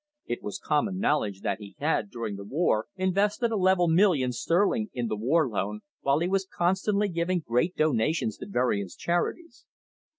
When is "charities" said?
8.95-9.67